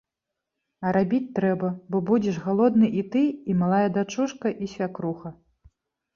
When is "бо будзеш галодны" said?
1.91-2.87